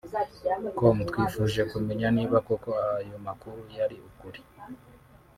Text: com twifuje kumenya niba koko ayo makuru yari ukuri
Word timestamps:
com 0.77 0.97
twifuje 1.09 1.61
kumenya 1.71 2.07
niba 2.17 2.37
koko 2.47 2.69
ayo 2.97 3.17
makuru 3.27 3.59
yari 3.77 3.97
ukuri 4.09 4.41